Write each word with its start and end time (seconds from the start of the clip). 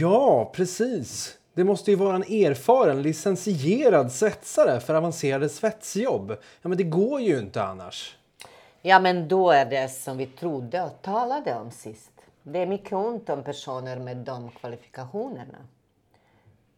Ja, 0.00 0.50
precis. 0.54 1.38
Det 1.54 1.64
måste 1.64 1.90
ju 1.90 1.96
vara 1.96 2.16
en 2.16 2.22
erfaren, 2.22 3.02
licensierad 3.02 4.12
svetsare 4.12 4.80
för 4.80 4.94
avancerade 4.94 5.48
svetsjobb. 5.48 6.30
Ja, 6.62 6.68
men 6.68 6.78
det 6.78 6.84
går 6.84 7.20
ju 7.20 7.38
inte 7.38 7.62
annars. 7.62 8.16
Ja, 8.82 9.00
men 9.00 9.28
då 9.28 9.50
är 9.50 9.64
det 9.64 9.88
som 9.88 10.16
vi 10.16 10.26
trodde 10.26 10.82
och 10.82 11.02
talade 11.02 11.54
om 11.54 11.70
sist. 11.70 12.10
Det 12.42 12.58
är 12.58 12.66
mycket 12.66 12.92
ont 12.92 13.28
om 13.28 13.44
personer 13.44 13.98
med 13.98 14.16
de 14.16 14.50
kvalifikationerna. 14.50 15.58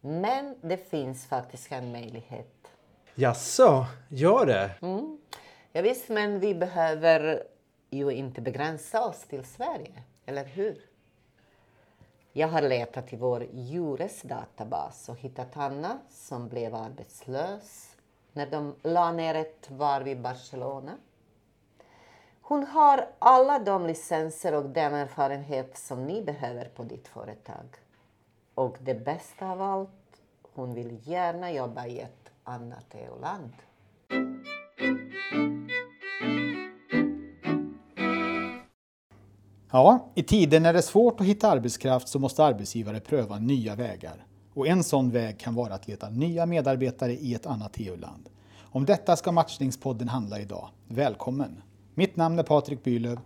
Men 0.01 0.55
det 0.61 0.89
finns 0.89 1.25
faktiskt 1.25 1.71
en 1.71 1.91
möjlighet. 1.91 2.67
Jaså, 3.15 3.85
gör 4.09 4.45
det? 4.45 4.71
Mm. 4.81 5.17
Ja, 5.71 5.81
visst, 5.81 6.09
men 6.09 6.39
vi 6.39 6.55
behöver 6.55 7.43
ju 7.89 8.11
inte 8.11 8.41
begränsa 8.41 9.05
oss 9.05 9.21
till 9.29 9.45
Sverige, 9.45 10.03
eller 10.25 10.45
hur? 10.45 10.90
Jag 12.33 12.47
har 12.47 12.61
letat 12.61 13.13
i 13.13 13.15
vår 13.15 13.47
Jures 13.53 14.21
databas 14.21 15.09
och 15.09 15.17
hittat 15.17 15.57
Anna 15.57 15.99
som 16.09 16.49
blev 16.49 16.75
arbetslös 16.75 17.95
när 18.33 18.51
de 18.51 18.75
la 18.83 19.11
ner 19.11 19.35
ett 19.35 19.71
varv 19.71 20.07
i 20.07 20.15
Barcelona. 20.15 20.97
Hon 22.41 22.63
har 22.63 23.07
alla 23.19 23.59
de 23.59 23.87
licenser 23.87 24.53
och 24.53 24.65
den 24.65 24.93
erfarenhet 24.93 25.77
som 25.77 26.05
ni 26.05 26.21
behöver 26.21 26.65
på 26.65 26.83
ditt 26.83 27.07
företag. 27.07 27.65
Och 28.55 28.77
det 28.79 28.95
bästa 28.95 29.51
av 29.51 29.61
allt, 29.61 30.21
hon 30.53 30.73
vill 30.73 30.99
gärna 31.03 31.51
jobba 31.51 31.85
i 31.85 31.99
ett 31.99 32.31
annat 32.43 32.85
EU-land. 32.93 33.53
Ja, 39.73 40.11
i 40.15 40.23
tider 40.23 40.59
när 40.59 40.73
det 40.73 40.79
är 40.79 40.83
svårt 40.83 41.21
att 41.21 41.27
hitta 41.27 41.49
arbetskraft 41.51 42.07
så 42.07 42.19
måste 42.19 42.43
arbetsgivare 42.43 42.99
pröva 42.99 43.39
nya 43.39 43.75
vägar. 43.75 44.25
Och 44.53 44.67
en 44.67 44.83
sån 44.83 45.11
väg 45.11 45.39
kan 45.39 45.55
vara 45.55 45.73
att 45.73 45.87
leta 45.87 46.09
nya 46.09 46.45
medarbetare 46.45 47.13
i 47.13 47.33
ett 47.33 47.45
annat 47.45 47.71
EU-land. 47.75 48.29
Om 48.61 48.85
detta 48.85 49.15
ska 49.15 49.31
Matchningspodden 49.31 50.07
handla 50.07 50.39
idag. 50.39 50.69
Välkommen! 50.87 51.61
Mitt 51.95 52.15
namn 52.15 52.39
är 52.39 52.43
Patrik 52.43 52.83
Bylöv 52.83 53.19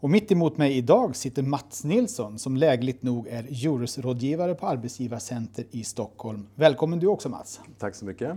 och 0.00 0.10
mitt 0.10 0.32
emot 0.32 0.56
mig 0.56 0.76
idag 0.76 1.16
sitter 1.16 1.42
Mats 1.42 1.84
Nilsson 1.84 2.38
som 2.38 2.56
lägligt 2.56 3.02
nog 3.02 3.26
är 3.28 3.46
Juris-rådgivare 3.48 4.54
på 4.54 4.66
Arbetsgivarcenter 4.66 5.64
i 5.70 5.84
Stockholm. 5.84 6.46
Välkommen 6.54 6.98
du 6.98 7.06
också 7.06 7.28
Mats! 7.28 7.60
Tack 7.78 7.94
så 7.94 8.04
mycket! 8.04 8.36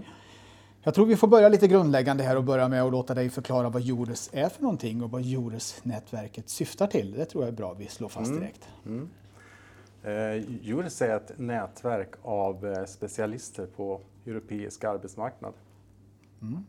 Jag 0.90 0.94
tror 0.94 1.06
vi 1.06 1.16
får 1.16 1.28
börja 1.28 1.50
lite 1.50 1.68
grundläggande 1.68 2.24
här 2.24 2.36
och 2.36 2.44
börja 2.44 2.68
med 2.68 2.84
att 2.84 2.92
låta 2.92 3.14
dig 3.14 3.30
förklara 3.30 3.70
vad 3.70 3.82
Jures 3.82 4.30
är 4.34 4.50
för 4.50 4.62
någonting 4.62 5.04
och 5.04 5.12
vad 5.12 5.22
Jures-nätverket 5.22 6.50
syftar 6.50 6.88
till. 6.88 7.12
Det 7.12 7.26
tror 7.26 7.44
jag 7.44 7.48
är 7.48 7.58
bra 7.58 7.74
vi 7.74 7.88
slår 7.88 8.10
fast 8.10 8.30
mm. 8.30 8.40
direkt. 8.40 8.70
Mm. 8.86 9.10
Mm. 10.04 10.40
Eh, 10.40 10.46
Jures 10.62 11.02
är 11.02 11.16
ett 11.16 11.32
nätverk 11.40 12.10
av 12.22 12.66
eh, 12.66 12.86
specialister 12.86 13.66
på 13.66 14.02
europeisk 14.26 14.84
arbetsmarknad. 14.84 15.54
Mm. 16.42 16.66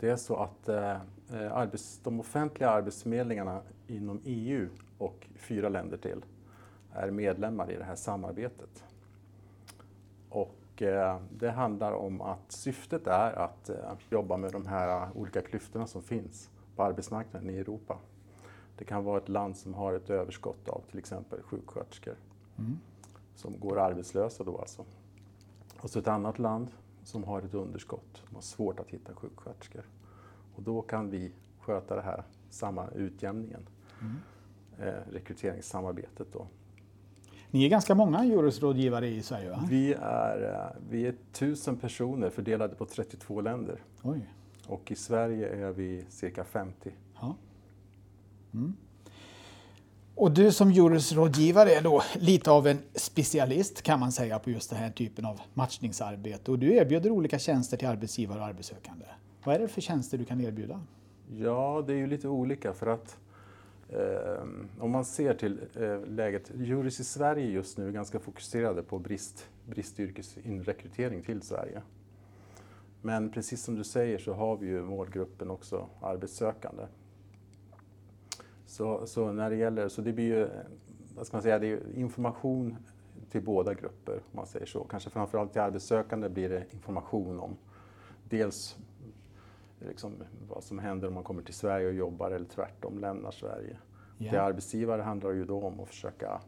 Det 0.00 0.08
är 0.10 0.16
så 0.16 0.36
att 0.36 0.68
eh, 0.68 0.90
eh 1.32 1.52
arbets, 1.52 2.00
de 2.04 2.20
offentliga 2.20 2.70
arbetsförmedlingarna 2.70 3.60
inom 3.86 4.20
EU 4.24 4.68
och 4.98 5.26
fyra 5.36 5.68
länder 5.68 5.96
till 5.96 6.24
är 6.92 7.10
medlemmar 7.10 7.72
i 7.72 7.76
det 7.76 7.84
här 7.84 7.96
samarbetet. 7.96 8.84
Och 10.28 10.57
det 11.30 11.50
handlar 11.50 11.92
om 11.92 12.20
att 12.20 12.52
syftet 12.52 13.06
är 13.06 13.38
att 13.38 13.68
eh, 13.68 13.76
jobba 14.10 14.36
med 14.36 14.52
de 14.52 14.66
här 14.66 15.08
olika 15.14 15.40
klyftorna 15.40 15.86
som 15.86 16.02
finns 16.02 16.50
på 16.76 16.82
arbetsmarknaden 16.82 17.50
i 17.50 17.58
Europa. 17.58 17.98
Det 18.78 18.84
kan 18.84 19.04
vara 19.04 19.18
ett 19.18 19.28
land 19.28 19.56
som 19.56 19.74
har 19.74 19.94
ett 19.94 20.10
överskott 20.10 20.68
av 20.68 20.82
till 20.90 20.98
exempel 20.98 21.42
sjuksköterskor 21.42 22.16
mm. 22.58 22.78
som 23.34 23.60
går 23.60 23.78
arbetslösa 23.78 24.44
då 24.44 24.58
alltså. 24.58 24.84
Och 25.80 25.90
så 25.90 25.98
ett 25.98 26.08
annat 26.08 26.38
land 26.38 26.70
som 27.02 27.24
har 27.24 27.42
ett 27.42 27.54
underskott, 27.54 28.22
som 28.26 28.34
har 28.34 28.42
svårt 28.42 28.80
att 28.80 28.90
hitta 28.90 29.14
sjuksköterskor. 29.14 29.82
Och 30.56 30.62
då 30.62 30.82
kan 30.82 31.10
vi 31.10 31.32
sköta 31.60 31.96
det 31.96 32.02
här 32.02 32.22
samma 32.50 32.88
utjämningen, 32.88 33.68
mm. 34.00 34.16
eh, 34.78 35.12
rekryteringssamarbetet 35.12 36.32
då. 36.32 36.46
Ni 37.50 37.64
är 37.64 37.68
ganska 37.68 37.94
många 37.94 38.24
Eurosrådgivare 38.24 39.08
i 39.08 39.22
Sverige 39.22 39.50
va? 39.50 39.64
Vi 39.70 39.94
är, 40.00 40.54
eh, 40.54 40.80
vi 40.90 41.06
är 41.06 41.14
tusen 41.32 41.76
personer 41.76 42.30
fördelade 42.30 42.74
på 42.74 42.84
32 42.84 43.40
länder. 43.40 43.82
Oj. 44.02 44.20
Och 44.66 44.92
i 44.92 44.94
Sverige 44.94 45.66
är 45.66 45.72
vi 45.72 46.04
cirka 46.08 46.44
50. 46.44 46.90
Ja. 47.20 47.36
Mm. 48.54 48.74
Och 50.14 50.30
du 50.30 50.52
som 50.52 50.70
Eurosrådgivare 50.70 51.70
är 51.70 51.82
då 51.82 52.02
lite 52.14 52.50
av 52.50 52.66
en 52.66 52.78
specialist 52.94 53.82
kan 53.82 54.00
man 54.00 54.12
säga 54.12 54.38
på 54.38 54.50
just 54.50 54.70
den 54.70 54.78
här 54.78 54.90
typen 54.90 55.24
av 55.24 55.40
matchningsarbete. 55.54 56.50
Och 56.50 56.58
du 56.58 56.74
erbjuder 56.74 57.10
olika 57.10 57.38
tjänster 57.38 57.76
till 57.76 57.88
arbetsgivare 57.88 58.38
och 58.38 58.46
arbetssökande. 58.46 59.04
Vad 59.44 59.54
är 59.54 59.58
det 59.58 59.68
för 59.68 59.80
tjänster 59.80 60.18
du 60.18 60.24
kan 60.24 60.40
erbjuda? 60.40 60.80
Ja, 61.36 61.84
det 61.86 61.92
är 61.92 61.96
ju 61.96 62.06
lite 62.06 62.28
olika 62.28 62.72
för 62.72 62.86
att 62.86 63.16
Eh, 63.92 64.44
om 64.78 64.90
man 64.90 65.04
ser 65.04 65.34
till 65.34 65.60
eh, 65.74 66.06
läget, 66.06 66.52
Juris 66.54 67.00
i 67.00 67.04
Sverige 67.04 67.46
just 67.46 67.78
nu 67.78 67.88
är 67.88 67.92
ganska 67.92 68.18
fokuserade 68.18 68.82
på 68.82 68.98
brist, 68.98 69.48
bristyrkesinrekrytering 69.66 71.22
till 71.22 71.42
Sverige. 71.42 71.82
Men 73.02 73.30
precis 73.30 73.62
som 73.62 73.74
du 73.74 73.84
säger 73.84 74.18
så 74.18 74.32
har 74.32 74.56
vi 74.56 74.66
ju 74.66 74.82
målgruppen 74.82 75.50
också 75.50 75.88
arbetssökande. 76.00 76.82
Så, 78.66 79.06
så 79.06 79.32
när 79.32 79.50
det 79.50 79.56
gäller, 79.56 79.88
så 79.88 80.02
det 80.02 80.12
blir 80.12 80.24
ju, 80.24 80.48
vad 81.16 81.26
ska 81.26 81.36
man 81.36 81.42
säga, 81.42 81.58
det 81.58 81.66
är 81.66 81.80
information 81.94 82.76
till 83.30 83.42
båda 83.42 83.74
grupper 83.74 84.14
om 84.14 84.36
man 84.36 84.46
säger 84.46 84.66
så. 84.66 84.84
Kanske 84.84 85.10
framförallt 85.10 85.52
till 85.52 85.60
arbetssökande 85.60 86.28
blir 86.28 86.48
det 86.48 86.64
information 86.72 87.40
om 87.40 87.56
dels 88.28 88.76
liksom, 89.80 90.12
vad 90.48 90.64
som 90.64 90.78
händer 90.78 91.08
om 91.08 91.14
man 91.14 91.24
kommer 91.24 91.42
till 91.42 91.54
Sverige 91.54 91.86
och 91.86 91.94
jobbar 91.94 92.30
eller 92.30 92.46
tvärtom 92.46 92.98
lämnar 92.98 93.30
Sverige. 93.30 93.76
Yeah. 94.18 94.30
Till 94.30 94.40
arbetsgivare 94.40 95.02
handlar 95.02 95.30
det 95.30 95.36
ju 95.36 95.44
då 95.44 95.62
om 95.62 95.80
att 95.80 95.88
försöka 95.88 96.40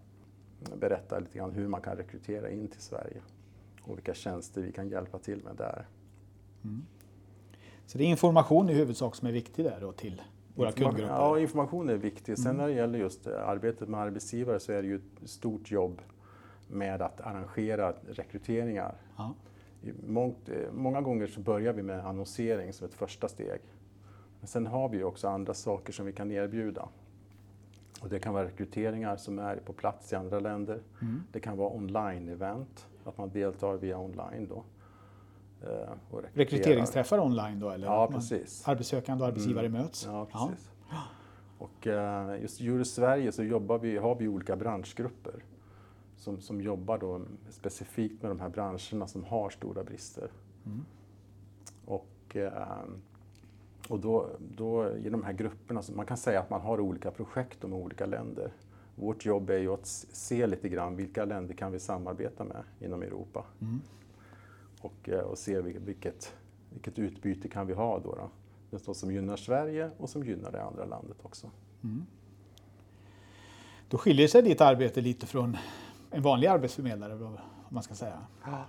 berätta 0.77 1.19
lite 1.19 1.39
grann 1.39 1.51
hur 1.51 1.69
man 1.69 1.81
kan 1.81 1.97
rekrytera 1.97 2.51
in 2.51 2.69
till 2.69 2.81
Sverige 2.81 3.23
och 3.83 3.97
vilka 3.97 4.15
tjänster 4.15 4.63
vi 4.63 4.73
kan 4.73 4.89
hjälpa 4.89 5.19
till 5.19 5.45
med 5.45 5.57
där. 5.57 5.87
Mm. 6.65 6.87
Så 7.87 7.99
det 7.99 8.05
är 8.05 8.09
information 8.09 8.71
i 8.71 8.75
huvudsak 8.75 9.17
som 9.17 9.29
är 9.29 9.33
viktig 9.33 9.65
där 9.65 9.79
då 9.81 9.93
till 9.93 10.23
våra 10.55 10.73
kundgrupper? 10.73 11.15
Ja, 11.15 11.39
information 11.39 11.89
är 11.89 11.97
viktig. 11.97 12.39
Sen 12.39 12.47
mm. 12.47 12.57
när 12.57 12.67
det 12.67 12.75
gäller 12.75 12.99
just 12.99 13.27
arbetet 13.27 13.89
med 13.89 14.01
arbetsgivare 14.01 14.61
så 14.61 14.73
är 14.73 14.83
det 14.83 14.89
ju 14.89 14.97
ett 14.97 15.31
stort 15.31 15.71
jobb 15.71 16.03
med 16.69 17.03
att 17.03 17.21
arrangera 17.21 17.93
rekryteringar. 18.09 18.95
Ja. 19.17 19.35
Eh, 19.85 20.73
många 20.73 21.01
gånger 21.01 21.27
så 21.27 21.41
börjar 21.41 21.73
vi 21.73 21.83
med 21.83 22.07
annonsering 22.07 22.73
som 22.73 22.87
ett 22.87 22.95
första 22.95 23.29
steg. 23.29 23.61
Men 24.41 24.49
sen 24.49 24.67
har 24.67 24.89
vi 24.89 25.03
också 25.03 25.29
andra 25.29 25.55
saker 25.55 25.93
som 25.93 26.07
vi 26.07 26.13
kan 26.13 26.31
erbjuda. 26.31 26.89
Och 28.01 28.09
det 28.09 28.19
kan 28.19 28.35
vara 28.35 28.45
rekryteringar 28.45 29.17
som 29.17 29.39
är 29.39 29.57
på 29.57 29.73
plats 29.73 30.13
i 30.13 30.17
andra 30.17 30.41
länder. 30.41 30.83
Mm. 31.03 31.23
Det 31.33 31.41
kan 31.41 31.57
vara 31.57 31.71
online-event, 31.71 32.87
att 33.05 33.19
man 33.19 33.31
deltar 33.31 33.77
via 33.77 33.99
online. 33.99 34.49
Då. 34.49 34.65
Eh, 35.69 36.19
Rekryteringsträffar 36.33 37.19
online 37.19 37.61
då? 37.61 37.71
Eller 37.71 37.87
ja, 37.87 38.09
precis. 38.13 38.69
Arbetssökande 38.69 39.25
och 39.25 39.29
arbetsgivare 39.29 39.67
mm. 39.67 39.83
möts? 39.83 40.07
Ja, 40.07 40.27
precis. 40.33 40.71
Ja. 40.91 41.03
Och 41.59 41.87
uh, 41.87 42.43
just 42.43 42.61
i 42.61 42.85
Sverige 42.85 43.33
så 43.33 43.43
jobbar 43.43 43.79
vi, 43.79 43.97
har 43.97 44.15
vi 44.15 44.29
olika 44.29 44.57
branschgrupper 44.57 45.45
som, 46.21 46.41
som 46.41 46.61
jobbar 46.61 46.99
då 46.99 47.21
specifikt 47.51 48.23
med 48.23 48.31
de 48.31 48.41
här 48.41 48.49
branscherna 48.49 49.07
som 49.07 49.25
har 49.25 49.51
stora 49.51 49.85
brister. 49.85 50.31
Mm. 50.67 50.85
Och, 51.85 52.37
eh, 52.37 52.85
och 53.89 54.01
då, 54.01 54.31
då 54.57 54.97
i 54.97 55.09
de 55.09 55.25
här 55.25 55.33
grupperna, 55.33 55.83
så 55.83 55.93
man 55.93 56.07
kan 56.07 56.17
säga 56.17 56.41
att 56.41 56.51
man 56.51 56.61
har 56.61 56.81
olika 56.81 57.11
projekt 57.11 57.63
med 57.63 57.73
olika 57.73 58.07
länder. 58.07 58.53
Vårt 58.95 59.25
jobb 59.25 59.51
är 59.51 59.59
ju 59.59 59.73
att 59.73 59.87
se 59.87 60.47
lite 60.47 60.69
grann 60.69 60.97
vilka 60.97 61.25
länder 61.25 61.55
kan 61.55 61.73
vi 61.73 61.79
samarbeta 61.79 62.45
med 62.45 62.63
inom 62.81 63.03
Europa. 63.03 63.45
Mm. 63.61 63.81
Och, 64.81 65.09
eh, 65.09 65.21
och 65.21 65.39
se 65.39 65.61
vilket, 65.61 66.35
vilket 66.73 66.99
utbyte 66.99 67.49
kan 67.49 67.67
vi 67.67 67.75
ha 67.75 67.99
då. 67.99 68.15
då. 68.15 68.31
Det 68.71 68.95
som 68.95 69.13
gynnar 69.13 69.37
Sverige 69.37 69.91
och 69.99 70.11
som 70.11 70.25
gynnar 70.25 70.53
det 70.53 70.63
andra 70.63 70.85
landet 70.85 71.17
också. 71.23 71.51
Mm. 71.83 72.07
Då 73.89 73.99
skiljer 73.99 74.29
sig 74.29 74.43
ditt 74.43 74.61
arbete 74.61 75.01
lite 75.01 75.27
från 75.27 75.57
en 76.11 76.23
vanlig 76.23 76.49
arbetsförmedlare, 76.49 77.15
om 77.15 77.39
man 77.69 77.83
ska 77.83 77.95
säga. 77.95 78.19
Ja. 78.45 78.65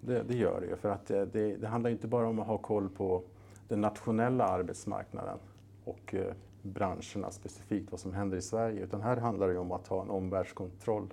Det, 0.00 0.22
det, 0.22 0.36
gör 0.36 0.60
det 0.60 0.66
ju, 0.66 0.76
för 0.76 0.88
att 0.88 1.06
det, 1.06 1.56
det, 1.56 1.66
handlar 1.66 1.90
inte 1.90 2.08
bara 2.08 2.28
om 2.28 2.38
att 2.38 2.46
ha 2.46 2.58
koll 2.58 2.88
på 2.88 3.22
den 3.68 3.80
nationella 3.80 4.44
arbetsmarknaden 4.44 5.38
och 5.84 6.14
eh, 6.14 6.34
branscherna 6.62 7.30
specifikt, 7.30 7.90
vad 7.90 8.00
som 8.00 8.12
händer 8.12 8.36
i 8.36 8.42
Sverige, 8.42 8.84
utan 8.84 9.02
här 9.02 9.16
handlar 9.16 9.48
det 9.48 9.58
om 9.58 9.72
att 9.72 9.86
ha 9.88 10.02
en 10.02 10.10
omvärldskontroll 10.10 11.12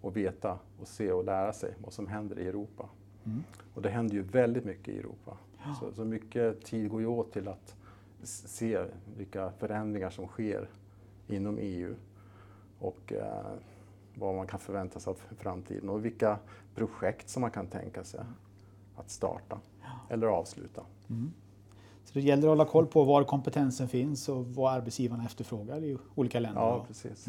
och 0.00 0.16
veta 0.16 0.58
och 0.80 0.88
se 0.88 1.12
och 1.12 1.24
lära 1.24 1.52
sig 1.52 1.74
vad 1.78 1.92
som 1.92 2.06
händer 2.06 2.38
i 2.38 2.48
Europa. 2.48 2.88
Mm. 3.24 3.44
Och 3.74 3.82
det 3.82 3.90
händer 3.90 4.14
ju 4.14 4.22
väldigt 4.22 4.64
mycket 4.64 4.88
i 4.88 4.98
Europa. 4.98 5.36
Ja. 5.64 5.74
Så, 5.80 5.92
så 5.92 6.04
mycket 6.04 6.64
tid 6.64 6.90
går 6.90 7.00
ju 7.00 7.06
åt 7.06 7.32
till 7.32 7.48
att 7.48 7.76
se 8.22 8.84
vilka 9.16 9.50
förändringar 9.50 10.10
som 10.10 10.26
sker 10.26 10.68
inom 11.26 11.58
EU. 11.60 11.94
Och 12.78 13.12
eh, 13.12 13.52
vad 14.14 14.34
man 14.34 14.46
kan 14.46 14.60
förvänta 14.60 15.00
sig 15.00 15.10
av 15.10 15.16
framtiden 15.38 15.88
och 15.88 16.04
vilka 16.04 16.38
projekt 16.74 17.28
som 17.28 17.40
man 17.40 17.50
kan 17.50 17.66
tänka 17.66 18.04
sig 18.04 18.20
att 18.96 19.10
starta 19.10 19.58
eller 20.08 20.26
avsluta. 20.26 20.82
Så 22.04 22.10
det 22.12 22.20
gäller 22.20 22.42
att 22.42 22.48
hålla 22.48 22.64
koll 22.64 22.86
på 22.86 23.04
var 23.04 23.24
kompetensen 23.24 23.88
finns 23.88 24.28
och 24.28 24.46
vad 24.46 24.72
arbetsgivarna 24.72 25.24
efterfrågar 25.24 25.84
i 25.84 25.98
olika 26.14 26.40
länder. 26.40 26.60
Ja, 26.60 26.84
precis. 26.88 27.26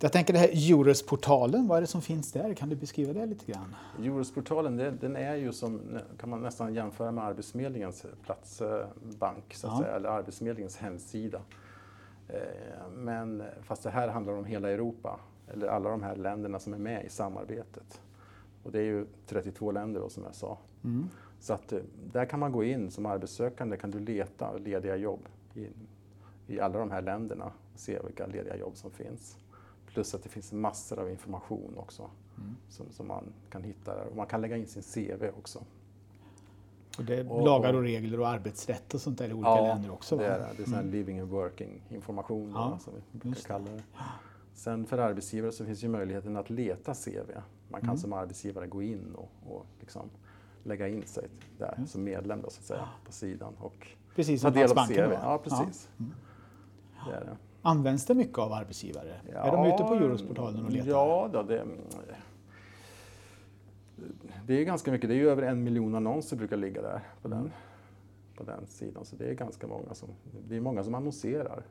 Jag 0.00 0.12
tänker 0.12 0.32
det 0.32 0.38
här 0.38 0.48
Eures-portalen, 0.52 1.66
vad 1.68 1.76
är 1.76 1.80
det 1.80 1.86
som 1.86 2.02
finns 2.02 2.32
där? 2.32 2.54
Kan 2.54 2.68
du 2.68 2.76
beskriva 2.76 3.12
det 3.12 3.26
lite 3.26 3.52
grann? 3.52 3.74
Eurosportalen 3.98 4.76
den 5.00 5.16
är 5.16 5.34
ju 5.34 5.52
som, 5.52 5.80
kan 6.18 6.28
man 6.30 6.42
nästan 6.42 6.74
jämföra 6.74 7.12
med 7.12 7.24
Arbetsförmedlingens 7.24 8.06
platsbank, 8.24 9.54
så 9.54 9.66
att 9.66 9.72
Ja. 9.72 9.78
säga, 9.82 9.96
eller 9.96 10.08
Arbetsförmedlingens 10.08 10.76
hemsida. 10.76 11.40
Eh, 12.28 12.88
Men 12.94 13.42
fast 13.62 13.82
det 13.82 13.90
här 13.90 14.08
handlar 14.08 14.32
om 14.32 14.44
hela 14.44 14.70
Europa, 14.70 15.20
eller 15.52 15.66
alla 15.66 15.90
de 15.90 16.02
här 16.02 16.16
länderna 16.16 16.58
som 16.58 16.72
är 16.74 16.78
med 16.78 17.04
i 17.04 17.08
samarbetet. 17.08 18.00
Och 18.62 18.72
det 18.72 18.78
är 18.78 18.84
ju 18.84 19.06
32 19.26 19.72
länder 19.72 20.00
då, 20.00 20.08
som 20.08 20.22
jag 20.24 20.34
sa. 20.34 20.58
Så 21.40 21.52
att 21.52 21.72
eh, 21.72 21.80
där 22.12 22.24
kan 22.24 22.40
man 22.40 22.52
gå 22.52 22.64
in 22.64 22.90
som 22.90 23.06
arbetssökande, 23.06 23.76
kan 23.76 23.90
du 23.90 23.98
leta 23.98 24.56
lediga 24.56 24.96
jobb 24.96 25.20
i, 25.54 25.66
i 26.46 26.60
alla 26.60 26.78
de 26.78 26.90
här 26.90 27.02
länderna 27.02 27.44
och 27.44 27.80
se 27.80 27.98
vilka 28.06 28.26
lediga 28.26 28.56
jobb 28.56 28.76
som 28.76 28.90
finns. 28.90 29.38
Plus 29.86 30.14
att 30.14 30.22
det 30.22 30.28
finns 30.28 30.52
massor 30.52 30.98
av 30.98 31.10
information 31.10 31.74
också 31.76 32.10
som, 32.68 32.86
som 32.90 33.06
man 33.08 33.24
kan 33.50 33.62
hitta 33.62 33.94
där. 33.96 34.06
Och 34.06 34.16
man 34.16 34.26
kan 34.26 34.40
lägga 34.40 34.56
in 34.56 34.66
sin 34.66 34.82
CV 34.82 35.24
också. 35.38 35.62
Och 36.98 37.04
det 37.04 37.16
är 37.16 37.32
Och- 37.32 37.44
lagar 37.44 37.74
och 37.74 37.82
regler 37.82 38.20
och 38.20 38.28
arbetsrätt 38.28 38.94
och 38.94 39.00
sånt 39.00 39.18
där 39.18 39.28
i 39.28 39.32
olika 39.32 39.60
länder 39.60 39.90
också? 39.92 40.16
Va? 40.16 40.22
det 40.22 40.28
är 40.28 40.38
det. 40.38 40.46
Det 40.56 40.62
är 40.70 40.74
här 40.76 40.82
living 40.82 41.20
and 41.20 41.30
working 41.30 41.82
information 41.88 42.52
då, 42.52 42.58
Ja, 42.58 42.78
som 42.78 42.92
vi 43.12 43.18
brukar 43.18 43.40
kalla 43.40 43.64
det. 43.64 43.82
Sen 44.54 44.86
för 44.86 44.98
arbetsgivare 44.98 45.52
så 45.52 45.64
finns 45.64 45.84
ju 45.84 45.88
möjligheten 45.88 46.36
att 46.36 46.50
leta 46.50 46.94
CV. 46.94 47.30
Man 47.68 47.80
Mm. 47.80 47.88
kan 47.88 47.98
som 47.98 48.12
arbetsgivare 48.12 48.66
gå 48.66 48.82
in 48.82 49.14
och, 49.14 49.30
och 49.56 49.66
liksom 49.80 50.10
lägga 50.64 50.88
in 50.88 51.02
sig 51.06 51.28
där 51.58 51.84
som 51.86 52.04
medlem 52.04 52.42
då, 52.42 52.50
så 52.50 52.58
att 52.60 52.64
säga, 52.66 52.88
på 53.06 53.12
sidan 53.12 53.54
och 53.60 53.86
Precis 54.14 54.42
ta 54.42 54.50
del 54.50 54.70
av 54.70 54.86
CV. 54.86 54.94
då? 54.96 55.12
Ja, 55.22 55.38
precis. 55.44 55.88
Det 57.06 57.12
är 57.16 57.20
det. 57.20 57.36
Används 57.62 58.06
det 58.06 58.14
mycket 58.14 58.38
av 58.38 58.52
arbetsgivare? 58.52 59.14
är 59.34 59.52
de 59.52 59.66
ute 59.66 59.84
på 59.84 59.94
Eurosportalen 59.94 60.64
och 60.64 60.70
letar? 60.70 60.88
Ja, 60.90 61.30
då, 61.32 61.42
det, 61.42 61.64
det 64.46 64.54
är 64.60 64.64
ganska 64.64 64.90
mycket. 64.92 65.08
Det 65.08 65.14
är 65.14 65.18
ju 65.18 65.30
över 65.30 65.42
en 65.42 65.64
miljon 65.64 65.94
annonser 65.94 66.36
brukar 66.36 66.56
ligga 66.56 66.82
där 66.82 67.00
på, 67.22 67.28
Mm. 67.28 67.38
den, 67.42 67.52
på 68.36 68.44
den 68.44 68.66
sidan. 68.66 69.04
Så 69.04 69.16
det 69.16 69.24
är 69.30 69.34
ganska 69.34 69.66
många 69.66 69.94
som, 69.94 70.08
det 70.48 70.56
är 70.56 70.60
många 70.60 70.84
som 70.84 70.94
annonserar 70.94 71.62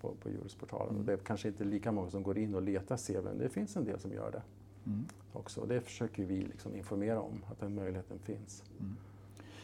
på, 0.00 0.14
på 0.22 0.28
Eurosportalen. 0.28 0.88
Mm. 0.88 1.00
Och 1.00 1.06
det 1.06 1.12
är 1.12 1.16
kanske 1.16 1.48
inte 1.48 1.64
lika 1.64 1.92
många 1.92 2.10
som 2.10 2.22
går 2.22 2.38
in 2.38 2.54
och 2.54 2.62
letar 2.62 2.96
CV, 2.96 3.24
men 3.24 3.38
det 3.38 3.48
finns 3.48 3.76
en 3.76 3.84
del 3.84 4.00
som 4.00 4.12
gör 4.12 4.30
det 4.30 4.42
Mm. 4.86 5.04
också. 5.32 5.60
Och 5.60 5.68
det 5.68 5.80
försöker 5.80 6.24
vi 6.24 6.40
liksom 6.40 6.76
informera 6.76 7.20
om, 7.20 7.44
att 7.50 7.60
den 7.60 7.74
möjligheten 7.74 8.18
finns. 8.18 8.64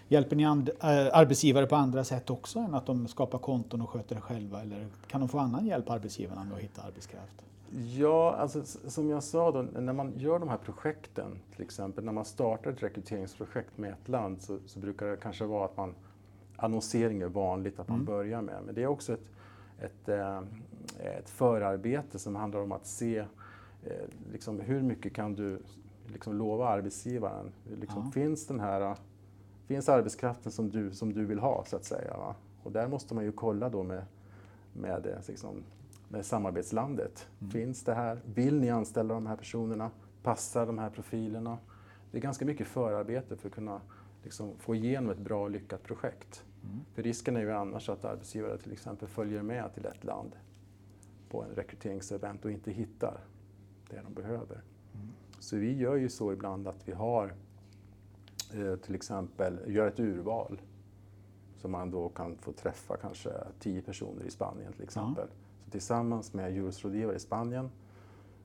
Hjälper 0.09 0.37
ni 0.37 0.45
and, 0.45 0.69
äh, 0.69 0.75
arbetsgivare 1.13 1.67
på 1.67 1.77
andra 1.77 2.05
sätt 2.05 2.31
också 2.31 2.59
än 2.59 2.75
att 2.75 2.87
de 2.87 3.09
skapar 3.09 3.39
konton 3.39 3.81
och 3.83 3.91
sköter 3.91 4.15
det 4.15 4.21
själva? 4.21 4.63
Eller 4.63 4.87
kan 5.07 5.21
de 5.21 5.29
få 5.29 5.39
annan 5.39 5.67
hjälp, 5.67 5.91
arbetsgivarna, 5.91 6.45
med 6.45 6.53
att 6.55 6.61
hitta 6.61 6.83
arbetskraft? 6.83 7.45
Ja, 7.77 8.35
alltså, 8.35 8.65
som 8.65 9.11
jag 9.11 9.23
sa 9.23 9.51
då, 9.51 9.63
när 9.63 9.93
man 9.93 10.13
gör 10.17 10.39
de 10.39 10.49
här 10.49 10.57
projekten, 10.57 11.39
till 11.55 11.63
exempel 11.63 12.05
när 12.05 12.13
man 12.13 12.25
startar 12.25 12.71
ett 12.71 12.83
rekryteringsprojekt 12.83 13.79
med 13.79 13.93
ett 13.93 14.09
land 14.09 14.43
så, 14.43 14.59
så 14.67 14.79
brukar 14.79 15.07
det 15.07 15.17
kanske 15.17 15.45
vara 15.45 15.65
att 15.65 15.77
man, 15.77 15.95
annonsering 16.57 17.23
är 17.23 17.29
vanligt 17.29 17.79
att 17.81 17.89
man 17.89 18.05
börjar 18.05 18.43
med, 18.43 18.63
men 18.67 18.75
det 18.75 18.83
är 18.83 18.87
också 18.87 19.13
ett, 19.13 19.31
ett, 19.79 20.09
eh, 20.09 20.39
ett 21.19 21.31
förarbete 21.31 22.19
som 22.19 22.37
handlar 22.37 22.61
om 22.61 22.73
att 22.73 22.87
se 22.87 23.19
eh, 23.83 24.07
liksom, 24.33 24.61
hur 24.61 24.83
mycket 24.83 25.15
kan 25.15 25.35
du 25.35 25.59
liksom, 26.07 26.37
lova 26.37 26.69
arbetsgivaren? 26.69 27.53
Liksom, 27.81 28.03
Ja. 28.05 28.11
Finns 28.11 28.47
den 28.47 28.61
här 28.61 28.97
finns 29.67 29.89
arbetskraften 29.89 30.53
som 30.53 30.71
du, 30.71 30.91
som 30.91 31.13
du 31.13 31.25
vill 31.25 31.39
ha, 31.39 31.65
så 31.67 31.77
att 31.77 31.85
säga. 31.85 32.17
Va? 32.17 32.35
Och 32.63 32.73
där 32.73 32.89
måste 32.89 33.15
man 33.15 33.25
ju 33.25 33.33
kolla 33.33 33.69
då 33.69 33.83
med, 33.83 34.05
med, 34.73 35.07
eh, 35.07 35.19
liksom, 35.29 35.63
med 36.09 36.27
samarbetslandet. 36.27 37.29
Finns 37.53 37.85
det 37.85 37.95
här? 37.95 38.21
Vill 38.35 38.61
ni 38.61 38.71
anställa 38.71 39.15
de 39.15 39.27
här 39.27 39.37
personerna? 39.37 39.91
Passar 40.23 40.67
de 40.67 40.79
här 40.79 40.91
profilerna? 40.91 41.59
Det 42.11 42.19
är 42.19 42.23
ganska 42.23 42.45
mycket 42.45 42.67
förarbete 42.67 43.37
för 43.37 43.49
att 43.49 43.55
kunna 43.55 43.81
liksom, 44.23 44.59
få 44.59 44.75
igenom 44.75 45.11
ett 45.11 45.19
bra 45.19 45.43
och 45.43 45.51
lyckat 45.51 45.83
projekt. 45.83 46.45
För 46.95 47.03
risken 47.03 47.37
är 47.37 47.41
ju 47.41 47.53
annars 47.53 47.89
att 47.89 48.05
arbetsgivare 48.05 48.59
till 48.59 48.73
exempel 48.73 49.09
följer 49.09 49.43
med 49.43 49.75
till 49.75 49.87
ett 49.87 50.05
land 50.05 50.37
på 51.29 51.43
en 51.43 51.51
rekryteringsevent 51.51 52.45
och 52.45 52.51
inte 52.51 52.71
hittar 52.71 53.21
det 53.91 54.01
de 54.05 54.15
behöver. 54.15 54.63
Så 55.39 55.57
vi 55.57 55.77
gör 55.77 55.97
ju 55.97 56.09
så 56.09 56.33
ibland 56.33 56.69
att 56.69 56.89
vi 56.89 56.93
har 56.93 57.35
eh, 58.55 58.77
till 58.77 58.95
exempel, 58.95 59.59
gör 59.67 59.87
ett 59.87 60.01
urval 60.01 60.61
så 61.57 61.69
man 61.69 61.91
då 61.91 62.09
kan 62.09 62.37
få 62.37 62.53
träffa 62.53 62.97
kanske 62.97 63.31
tio 63.59 63.83
personer 63.83 64.25
i 64.25 64.31
Spanien 64.31 64.73
till 64.73 64.83
exempel. 64.85 65.29
Så 65.29 65.44
tillsammans 65.75 66.33
med 66.33 66.57
Eurosrådgivare 66.57 67.17
i 67.17 67.19
Spanien 67.19 67.71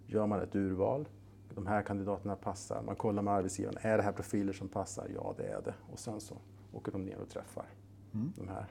gör 0.07 0.27
man 0.27 0.41
ett 0.41 0.55
urval. 0.55 1.07
De 1.55 1.67
här 1.67 1.81
kandidaterna 1.81 2.35
passar. 2.35 2.81
Man 2.81 2.95
kollar 2.95 3.21
med 3.21 3.33
arbetsgivaren. 3.33 3.77
Är 3.81 3.97
det 3.97 4.03
här 4.03 4.11
profiler 4.11 4.53
som 4.53 4.67
passar? 4.67 5.07
Ja, 5.15 5.33
det 5.37 5.43
är 5.43 5.61
det. 5.61 5.73
Och 5.91 5.99
sen 5.99 6.21
så 6.21 6.35
åker 6.73 6.91
de 6.91 7.05
ner 7.05 7.17
och 7.17 7.29
träffar 7.29 7.65
de 8.11 8.47
här. 8.47 8.65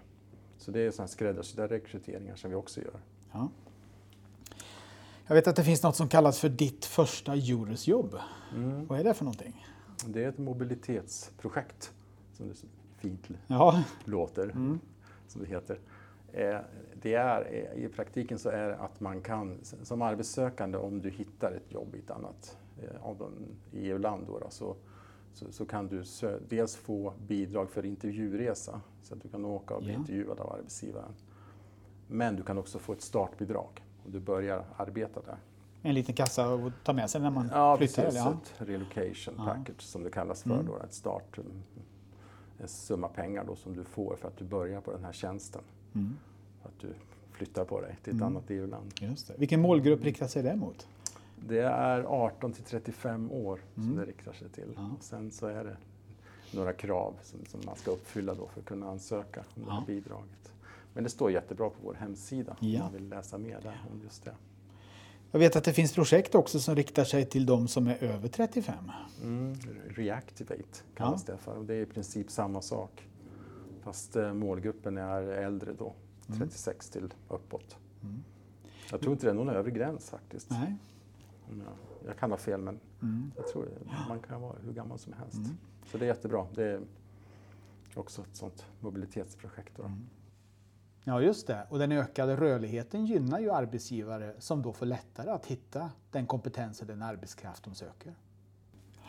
Så 0.56 0.70
det 0.70 0.80
är 0.80 0.90
sådana 0.90 1.08
skräddarsydda 1.08 1.66
rekryteringar 1.66 2.36
som 2.36 2.50
vi 2.50 2.56
också 2.56 2.80
gör. 2.80 3.00
Ja. 3.32 3.48
Jag 5.26 5.34
vet 5.34 5.46
att 5.46 5.56
det 5.56 5.64
finns 5.64 5.82
något 5.82 5.96
som 5.96 6.08
kallas 6.08 6.38
för 6.38 6.48
ditt 6.48 6.84
första 6.84 7.32
Eurosjobb. 7.32 8.14
Vad 8.88 9.00
är 9.00 9.04
det 9.04 9.14
för 9.14 9.24
någonting? 9.24 9.66
Det 10.06 10.24
är 10.24 10.28
ett 10.28 10.38
mobilitetsprojekt 10.38 11.92
som 12.32 12.48
det 12.48 12.54
så 12.54 12.66
fint 12.96 13.28
Ja, 13.46 13.82
låter, 14.04 14.52
som 15.28 15.40
det 15.42 15.46
heter. 15.46 15.78
Eh, 16.32 16.58
Det 17.02 17.14
är, 17.14 17.40
eh, 17.74 17.84
I 17.84 17.88
praktiken 17.88 18.38
så 18.38 18.48
är 18.48 18.68
det 18.68 18.76
att 18.76 19.00
man 19.00 19.20
kan, 19.20 19.58
som 19.62 20.02
arbetssökande, 20.02 20.78
om 20.78 21.00
du 21.00 21.10
hittar 21.10 21.52
ett 21.52 21.72
jobb 21.72 21.94
i 21.94 21.98
ett 21.98 22.10
annat 22.10 22.58
eh, 22.82 23.16
EU-land, 23.72 24.26
då, 24.26 24.40
så, 24.50 24.76
så, 25.32 25.52
så 25.52 25.66
kan 25.66 25.88
du 25.88 26.02
dels 26.48 26.76
få 26.76 27.12
bidrag 27.28 27.70
för 27.70 27.84
intervjuresa, 27.86 28.80
så 29.02 29.14
att 29.14 29.22
du 29.22 29.28
kan 29.28 29.44
åka 29.44 29.74
och 29.74 29.82
bli 29.82 29.92
Ja. 29.92 29.98
intervjuad 29.98 30.40
av 30.40 30.52
arbetsgivaren. 30.52 31.12
Men 32.06 32.36
du 32.36 32.42
kan 32.42 32.58
också 32.58 32.78
få 32.78 32.92
ett 32.92 33.02
startbidrag 33.02 33.84
om 34.04 34.12
du 34.12 34.20
börjar 34.20 34.64
arbeta 34.76 35.20
där. 35.20 35.36
en 35.82 35.94
liten 35.94 36.14
kassa 36.14 36.54
att 36.54 36.72
ta 36.84 36.92
med 36.92 37.10
sig 37.10 37.20
när 37.20 37.30
man 37.30 37.48
Ja, 37.52 37.76
flyttar. 37.76 38.02
precis. 38.02 38.20
Eller? 38.20 38.30
Ja. 38.30 38.38
Ett 38.42 38.68
relocation 38.68 39.34
Ja. 39.38 39.44
package 39.44 39.82
som 39.82 40.02
det 40.02 40.10
kallas 40.10 40.42
för. 40.42 40.62
Då, 40.62 40.76
ett 40.84 40.92
start, 40.94 41.38
en 42.58 42.68
summa 42.68 43.08
pengar 43.08 43.44
då 43.44 43.56
som 43.56 43.76
du 43.76 43.84
får 43.84 44.16
för 44.16 44.28
att 44.28 44.36
du 44.36 44.44
börjar 44.44 44.80
på 44.80 44.92
den 44.92 45.04
här 45.04 45.12
tjänsten. 45.12 45.62
Mm. 45.98 46.16
Att 46.62 46.80
du 46.80 46.88
flyttar 47.32 47.64
på 47.64 47.80
dig 47.80 47.96
till 48.02 48.16
ett 48.16 48.22
annat 48.22 48.50
EU-land. 48.50 48.92
Vilken 49.36 49.60
målgrupp 49.60 50.04
riktar 50.04 50.26
sig 50.26 50.42
det 50.42 50.56
mot? 50.56 50.88
Det 51.48 51.58
är 51.60 52.02
18 52.02 52.52
till 52.52 52.64
35 52.64 53.30
år 53.32 53.60
som 53.74 53.82
Mm. 53.82 53.96
det 53.96 54.04
riktar 54.04 54.32
sig 54.32 54.48
till. 54.48 54.72
Ja. 54.76 54.90
Och 54.98 55.04
sen 55.04 55.30
så 55.30 55.46
är 55.46 55.64
det 55.64 55.76
några 56.56 56.72
krav 56.72 57.14
som, 57.22 57.38
som 57.46 57.60
man 57.66 57.76
ska 57.76 57.90
uppfylla 57.90 58.34
då 58.34 58.48
för 58.48 58.60
att 58.60 58.66
kunna 58.66 58.90
ansöka 58.90 59.44
om 59.54 59.62
det 59.64 59.70
här 59.70 59.78
Ja. 59.78 59.84
bidraget. 59.86 60.52
Men 60.94 61.04
det 61.04 61.10
står 61.10 61.30
jättebra 61.30 61.70
på 61.70 61.76
vår 61.84 61.94
hemsida 61.94 62.56
om 62.60 62.68
Ja. 62.68 62.82
man 62.82 62.92
vill 62.92 63.08
läsa 63.08 63.38
mer 63.38 63.60
där 63.62 63.80
om 63.92 64.00
just 64.04 64.24
det. 64.24 64.34
Jag 65.30 65.38
vet 65.40 65.56
att 65.56 65.64
det 65.64 65.72
finns 65.72 65.94
projekt 65.94 66.34
också 66.34 66.60
som 66.60 66.76
riktar 66.76 67.04
sig 67.04 67.24
till 67.26 67.46
de 67.46 67.68
som 67.68 67.86
är 67.86 68.02
över 68.04 68.28
35. 68.28 68.74
Mm, 69.22 69.54
Reactivate 69.88 70.82
kallas 70.94 71.24
det 71.24 71.36
för. 71.36 71.56
Och 71.56 71.64
det 71.64 71.74
är 71.74 71.82
i 71.82 71.86
princip 71.86 72.30
samma 72.30 72.62
sak. 72.62 73.07
Fast 73.88 74.16
eh, 74.16 74.32
målgruppen 74.32 74.98
är 74.98 75.22
äldre 75.22 75.72
då, 75.72 75.94
36 76.38 76.90
till 76.90 77.14
uppåt. 77.28 77.76
Jag 78.90 79.00
tror 79.00 79.12
inte 79.12 79.26
det 79.26 79.30
är 79.30 79.34
någon 79.34 79.48
övre 79.48 79.70
gräns 79.70 80.10
faktiskt. 80.10 80.50
Nej. 80.50 80.76
Om 81.48 81.62
Jag, 82.06 82.18
kan 82.18 82.30
ha 82.30 82.38
fel 82.38 82.60
men 82.60 82.80
jag 83.36 83.46
tror 83.46 83.68
man 84.08 84.20
kan 84.20 84.40
vara 84.40 84.56
hur 84.64 84.72
gammal 84.72 84.98
som 84.98 85.12
helst. 85.12 85.40
Så 85.86 85.98
det 85.98 86.04
är 86.04 86.06
jättebra. 86.06 86.46
Det 86.54 86.64
är 86.64 86.80
också 87.94 88.22
ett 88.22 88.36
sånt 88.36 88.66
mobilitetsprojekt. 88.80 89.76
Då. 89.76 89.90
Ja, 91.04 91.22
just 91.22 91.46
det. 91.46 91.66
Och 91.70 91.78
den 91.78 91.92
ökade 91.92 92.36
rörligheten 92.36 93.06
gynnar 93.06 93.40
ju 93.40 93.50
arbetsgivare 93.50 94.34
som 94.38 94.62
då 94.62 94.72
får 94.72 94.86
lättare 94.86 95.30
att 95.30 95.46
hitta 95.46 95.90
den 96.10 96.26
kompetens 96.26 96.80
och 96.80 96.86
den 96.86 97.02
arbetskraft 97.02 97.64
de 97.64 97.74
söker. 97.74 98.14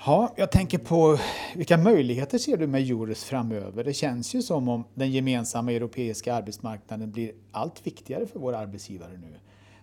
Ja, 0.06 0.34
jag 0.36 0.51
tänker 0.51 0.77
på 0.77 1.18
vilka 1.56 1.77
möjligheter 1.77 2.38
ser 2.38 2.58
du 2.58 2.68
med 2.68 2.82
Eures 2.82 3.24
framöver? 3.24 3.84
Det 3.84 3.94
känns 3.94 4.36
ju 4.36 4.41
som 4.41 4.70
om 4.70 4.84
den 4.94 5.12
gemensamma 5.12 5.72
europeiska 5.72 6.34
arbetsmarknaden 6.34 7.12
blir 7.12 7.32
allt 7.51 7.88
viktigare 7.88 8.25
för 8.25 8.39
våra 8.39 8.58
arbetsgivare 8.58 9.18
nu 9.18 9.39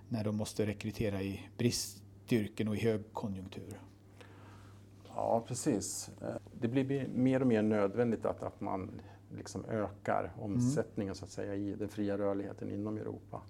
när 0.08 0.24
de 0.24 0.36
måste 0.36 0.66
rekrytera 0.66 1.22
i 1.22 1.40
bristyrken 1.58 2.68
och 2.68 2.76
i 2.76 2.80
högkonjunktur. 2.80 3.80
Ja, 5.14 5.44
precis. 5.48 6.10
Det 6.60 6.68
blir 6.68 7.08
mer 7.14 7.40
och 7.40 7.46
mer 7.46 7.62
nödvändigt 7.62 8.26
att, 8.26 8.42
att 8.42 8.60
man 8.60 9.00
liksom 9.36 9.64
ökar 9.64 10.32
omsättningen 10.40 11.14
så 11.14 11.24
att 11.24 11.30
säga, 11.30 11.54
i 11.54 11.74
den 11.74 11.88
fria 11.88 12.18
rörligheten 12.18 12.70
inom 12.70 12.96
Europa. 12.96 13.42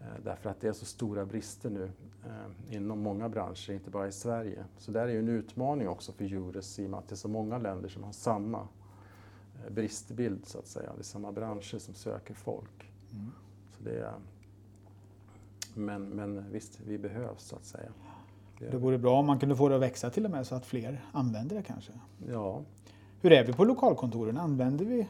Eh, 0.00 0.06
därför 0.24 0.50
att 0.50 0.60
det 0.60 0.68
är 0.68 0.72
så 0.72 0.84
stora 0.84 1.26
brister 1.26 1.70
nu 1.70 1.90
eh, 2.24 2.76
inom 2.76 3.02
många 3.02 3.28
branscher, 3.28 3.70
inte 3.70 3.90
bara 3.90 4.08
i 4.08 4.12
Sverige. 4.12 4.64
Så 4.78 4.90
det 4.90 5.00
är 5.00 5.08
ju 5.08 5.18
en 5.18 5.28
utmaning 5.28 5.88
också 5.88 6.12
för 6.12 6.24
Jures 6.24 6.78
i 6.78 6.86
och 6.86 6.90
med 6.90 6.98
att 6.98 7.08
det 7.08 7.14
är 7.14 7.16
så 7.16 7.28
många 7.28 7.58
länder 7.58 7.88
som 7.88 8.04
har 8.04 8.12
samma 8.12 8.68
eh, 9.64 9.72
bristbild 9.72 10.46
så 10.46 10.58
att 10.58 10.66
säga. 10.66 10.92
Det 10.94 11.00
är 11.00 11.04
samma 11.04 11.32
branscher 11.32 11.78
som 11.78 11.94
söker 11.94 12.34
folk. 12.34 12.92
Mm. 13.12 13.30
Så 13.76 13.84
det 13.84 13.98
är, 13.98 14.14
men, 15.74 16.08
men 16.08 16.50
visst, 16.52 16.80
vi 16.80 16.98
behövs 16.98 17.42
så 17.42 17.56
att 17.56 17.64
säga. 17.64 17.90
Det 18.58 18.76
vore 18.76 18.98
bra 18.98 19.18
om 19.18 19.26
man 19.26 19.38
kunde 19.38 19.56
få 19.56 19.68
det 19.68 19.74
att 19.74 19.80
växa 19.80 20.10
till 20.10 20.24
och 20.24 20.30
med 20.30 20.46
så 20.46 20.54
att 20.54 20.66
fler 20.66 21.04
använder 21.12 21.56
det 21.56 21.62
kanske. 21.62 21.92
Ja. 22.28 22.62
Hur 23.20 23.32
är 23.32 23.46
vi 23.46 23.52
på 23.52 23.64
lokalkontoren? 23.64 24.36
Använder 24.36 24.84
vi 24.84 25.08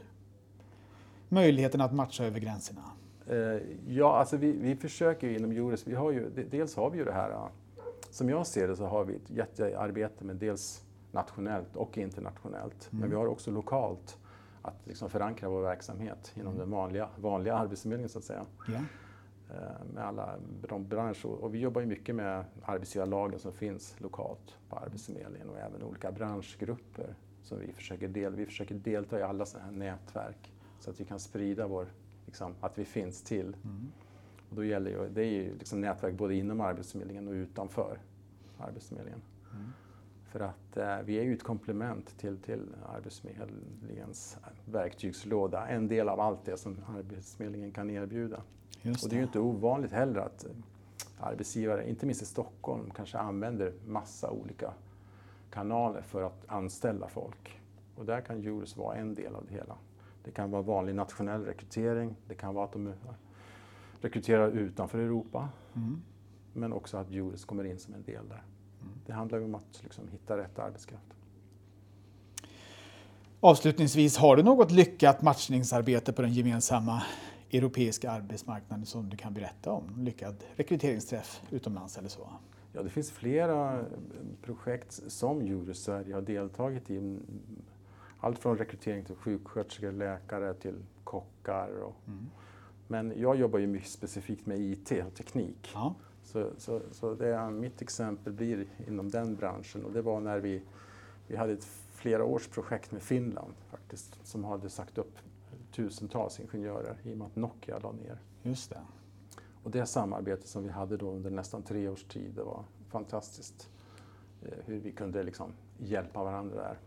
möjligheten 1.29 1.81
att 1.81 1.95
matcha 1.95 2.25
över 2.25 2.41
gränserna? 2.41 2.83
Eh, 3.31 3.63
ja, 3.87 4.17
alltså 4.17 4.37
vi, 4.37 4.53
vi 4.53 4.77
försöker 4.77 5.27
ju 5.27 5.37
inom 5.37 5.53
Juris, 5.53 5.87
vi 5.87 5.95
har 5.95 6.11
ju, 6.11 6.31
dels 6.51 6.77
har 6.77 6.91
vi 6.91 6.99
ju 6.99 7.05
det 7.05 7.13
här, 7.13 7.49
som 8.11 8.29
jag 8.29 8.47
ser 8.47 8.69
det 8.69 8.77
så 8.77 8.87
har 8.87 9.05
vi 9.05 9.15
ett 9.15 9.31
jättearbete 9.31 10.25
med 10.25 10.37
dels 10.37 10.85
nationellt 11.13 11.77
och 11.77 11.99
internationellt, 11.99 12.89
mm. 12.93 13.01
men 13.01 13.11
vi 13.11 13.17
har 13.17 13.27
också 13.27 13.51
lokalt 13.51 14.19
att 14.63 14.87
liksom 14.87 15.11
förankra 15.11 15.49
vår 15.49 15.63
verksamhet 15.63 16.33
inom 16.37 16.59
den 16.59 16.71
vanliga, 16.71 17.09
vanliga 17.17 17.55
arbetsförmedlingen 17.55 18.09
så 18.09 18.19
att 18.19 18.25
säga. 18.25 18.47
Yeah. 18.71 18.83
Med 19.95 20.05
alla 20.05 20.35
de 20.69 20.89
branscher, 20.89 21.27
och 21.27 21.55
vi 21.55 21.59
jobbar 21.59 21.81
ju 21.81 21.87
mycket 21.87 22.15
med 22.15 22.45
arbetsgivarlagen 22.63 23.39
som 23.39 23.53
finns 23.53 24.01
lokalt 24.01 24.59
på 24.69 24.77
Arbetsförmedlingen 24.77 25.49
och 25.49 25.59
även 25.59 25.83
olika 25.83 26.13
branschgrupper 26.13 27.15
som 27.43 27.59
vi 27.59 27.73
försöker, 27.73 28.09
del, 28.09 28.35
vi 28.35 28.47
försöker 28.47 28.75
delta 28.75 29.19
i 29.19 29.23
alla 29.23 29.47
sådana 29.47 29.67
här 29.67 29.77
nätverk 29.77 30.53
så 30.81 30.91
att 30.91 31.01
vi 31.01 31.05
kan 31.05 31.21
sprida 31.21 31.67
vår 31.67 31.87
liksom, 32.31 32.55
att 32.61 32.79
vi 32.79 32.85
finns 32.85 33.23
till. 33.23 33.57
Mm. 33.65 33.93
Och 34.51 34.57
då 34.57 34.65
gäller 34.65 34.91
ju, 34.91 35.09
det 35.09 35.23
är 35.23 35.31
ju 35.31 35.59
liksom 35.59 35.81
nätverk 35.81 36.15
både 36.15 36.35
inom 36.35 36.61
Arbetsförmedlingen 36.61 37.29
och 37.29 37.33
utanför 37.33 37.99
Arbetsförmedlingen. 38.59 39.23
Mm. 39.53 39.71
För 40.25 40.41
att 40.41 40.77
eh, 40.77 40.99
vi 41.05 41.19
är 41.19 41.23
ju 41.23 41.35
ett 41.35 41.43
komplement 41.43 42.19
till, 42.19 42.39
till 42.39 42.67
Arbetsförmedlingens 42.97 44.39
verktygslåda, 44.65 45.67
en 45.67 45.89
del 45.89 46.09
av 46.09 46.21
allt 46.21 46.45
det 46.45 46.57
som 46.57 46.77
Arbetsförmedlingen 46.99 47.73
kan 47.73 47.91
erbjuda. 47.91 48.43
Och 48.83 49.09
det 49.09 49.15
är 49.15 49.19
ju 49.19 49.23
inte 49.23 49.41
ovanligt 49.41 49.93
heller 49.93 50.21
att 50.21 50.45
eh, 50.45 50.51
arbetsgivare, 51.21 51.89
inte 51.89 52.07
minst 52.07 52.23
i 52.23 52.27
Stockholm, 52.27 52.91
kanske 52.91 53.19
använder 53.19 53.73
massa 53.87 54.31
olika 54.31 54.73
kanaler 55.51 56.03
för 56.03 56.23
att 56.23 56.45
anställa 56.47 57.09
folk. 57.09 57.61
Och 57.97 58.07
där 58.07 58.21
kan 58.21 58.41
Juris 58.41 58.77
vara 58.77 58.97
en 58.97 59.15
del 59.15 59.35
av 59.35 59.47
det 59.47 59.55
hela. 59.55 59.77
Det 60.25 60.31
kan 60.31 60.51
vara 60.51 60.63
vanlig 60.63 60.95
nationell 60.95 61.45
rekrytering. 61.45 62.17
Det 62.29 62.35
kan 62.35 62.55
vara 62.55 62.65
att 62.65 62.73
de 62.73 62.93
rekryterar 64.01 64.51
utanför 64.51 64.99
Europa. 64.99 65.49
Mm. 65.75 66.03
Men 66.53 66.73
också 66.73 66.97
att 66.97 67.11
Juris 67.11 67.45
kommer 67.45 67.65
in 67.65 67.79
som 67.79 67.95
en 67.95 68.03
del 68.03 68.29
där. 68.29 68.43
Mm. 68.83 68.93
Det 69.07 69.13
handlar 69.13 69.39
ju 69.39 69.45
om 69.45 69.55
att 69.55 69.81
liksom 69.83 70.09
hitta 70.09 70.37
rätt 70.37 70.59
arbetskraft. 70.59 71.15
Avslutningsvis, 73.41 74.17
har 74.17 74.37
du 74.37 74.43
något 74.43 74.71
lyckat 74.71 75.23
matchningsarbete 75.23 76.13
på 76.13 76.23
den 76.23 76.33
gemensamma 76.33 77.03
europeiska 77.51 78.11
arbetsmarknaden 78.11 78.87
som 78.87 79.11
du 79.11 79.17
kan 79.17 79.35
berätta 79.35 79.73
om? 79.73 79.85
Lyckad 79.97 80.37
rekryteringsträff 80.57 81.43
utomlands 81.51 81.99
eller 81.99 82.09
så? 82.09 82.29
Ja, 82.73 82.83
det 82.83 82.91
finns 82.91 83.11
flera 83.11 83.85
projekt 84.43 85.03
som 85.07 85.47
Juris 85.47 85.79
Sverige 85.79 86.15
har 86.15 86.23
deltagit 86.23 86.91
i 86.91 87.19
allt 88.21 88.39
från 88.39 88.59
rekrytering 88.59 89.05
till 89.05 89.15
sjuksköterskor, 89.15 89.93
läkare 89.93 90.55
till 90.55 90.83
kockar. 91.05 91.83
Och, 91.83 91.97
mm. 92.07 92.31
Men 92.89 93.13
jag 93.17 93.37
jobbar 93.37 93.59
ju 93.59 93.67
mycket 93.67 93.91
specifikt 93.91 94.47
med 94.47 94.59
IT 94.61 94.93
och 95.07 95.15
teknik. 95.15 95.71
Ja. 95.75 95.95
Så, 96.23 96.51
så, 96.59 96.81
så 96.93 97.15
det 97.15 97.29
är, 97.29 97.51
mitt 97.51 97.83
exempel 97.83 98.33
blir 98.33 98.67
inom 98.89 99.11
den 99.11 99.37
branschen 99.37 99.85
och 99.85 99.93
det 99.93 100.03
var 100.03 100.21
när 100.21 100.39
vi, 100.39 100.63
vi 101.27 101.37
hade 101.37 101.53
ett 101.53 101.65
flera 101.93 102.25
års 102.25 102.49
projekt 102.49 102.93
med 102.93 103.03
Finland 103.03 103.53
faktiskt 103.71 104.27
som 104.27 104.45
hade 104.45 104.71
sagt 104.71 104.99
upp 104.99 105.19
tusentals 105.73 106.41
ingenjörer 106.41 106.97
i 107.03 107.15
och 107.15 107.19
med 107.19 107.27
att 107.27 107.37
Nokia 107.37 107.79
la 107.79 107.93
ner. 107.93 108.19
Just 108.43 108.71
det. 108.71 108.81
Och 109.65 109.71
det 109.71 109.87
samarbete 109.87 110.49
som 110.49 110.63
vi 110.63 110.71
hade 110.71 110.97
då 110.97 111.11
under 111.11 111.31
nästan 111.31 111.63
tre 111.63 111.89
års 111.89 112.05
tid, 112.05 112.33
det 112.35 112.43
var 112.43 112.65
fantastiskt. 112.89 113.71
Eh, 114.43 114.59
hur 114.65 114.81
vi 114.81 114.93
kunde 114.93 115.23
liksom 115.23 115.53
hjälpa 115.79 116.25
varandra 116.25 116.57
där 116.57 116.79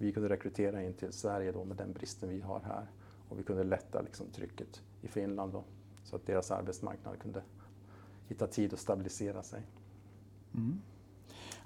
vi 0.00 0.12
kunde 0.12 0.28
rekrytera 0.28 0.82
in 0.82 0.94
till 0.94 1.12
Sverige 1.12 1.52
då 1.52 1.64
med 1.64 1.76
den 1.76 1.92
bristen 1.92 2.28
vi 2.28 2.40
har 2.40 2.60
här. 2.60 2.86
Och 3.28 3.38
vi 3.38 3.42
kunde 3.42 3.64
lätta 3.64 4.00
liksom 4.00 4.26
trycket 4.26 4.82
i 5.02 5.08
Finland 5.08 5.52
då, 5.52 5.64
så 6.04 6.16
att 6.16 6.26
deras 6.26 6.50
arbetsmarknad 6.50 7.18
kunde 7.18 7.42
hitta 8.28 8.46
tid 8.46 8.72
att 8.72 8.80
stabilisera 8.80 9.42
sig. 9.42 9.62
Mm. 10.54 10.80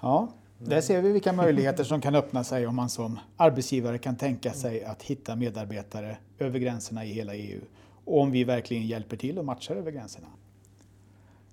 Ja, 0.01 0.29
där 0.57 0.81
ser 0.81 1.01
vi 1.01 1.11
vilka 1.11 1.33
möjligheter 1.33 1.83
som 1.83 2.01
kan 2.01 2.15
öppna 2.15 2.43
sig 2.43 2.67
om 2.67 2.75
man 2.75 2.89
som 2.89 3.19
arbetsgivare 3.37 3.97
kan 3.97 4.15
tänka 4.15 4.53
sig 4.53 4.83
att 4.83 5.03
hitta 5.03 5.35
medarbetare 5.35 6.17
över 6.39 6.59
gränserna 6.59 7.05
i 7.05 7.13
hela 7.13 7.35
EU. 7.35 7.61
Och 8.05 8.21
om 8.21 8.31
vi 8.31 8.43
verkligen 8.43 8.87
hjälper 8.87 9.17
till 9.17 9.39
och 9.39 9.45
matchar 9.45 9.75
över 9.75 9.91
gränserna. 9.91 10.27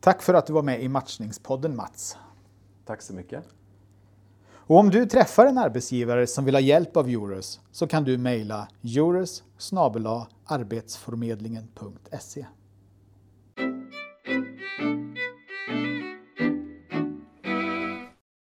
Tack 0.01 0.23
för 0.23 0.35
att 0.35 0.47
du 0.47 0.53
var 0.53 0.62
med 0.62 0.83
i 0.83 0.89
Matchningspodden 0.89 1.77
Mats. 1.77 2.17
Tack 2.85 3.03
så 3.03 3.15
mycket. 3.15 3.45
Och 4.73 4.79
om 4.79 4.91
du 4.91 5.07
träffar 5.07 5.47
en 5.47 5.59
arbetsgivare 5.59 6.26
som 6.26 6.45
vill 6.45 6.55
ha 6.55 6.61
hjälp 6.61 6.97
av 6.97 7.09
Eurus 7.09 7.61
så 7.73 7.87
kan 7.87 8.05
du 8.05 8.19
mejla 8.19 8.69
eurus 8.83 9.43
arbetsförmedlingen.se 10.47 12.47